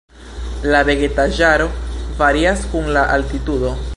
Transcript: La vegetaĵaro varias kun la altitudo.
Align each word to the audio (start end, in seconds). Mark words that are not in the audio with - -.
La 0.75 0.79
vegetaĵaro 0.87 1.69
varias 2.23 2.67
kun 2.75 2.93
la 2.99 3.07
altitudo. 3.19 3.79